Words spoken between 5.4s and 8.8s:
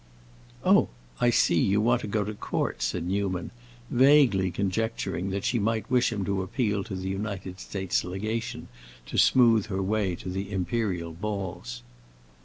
she might wish him to appeal to the United States legation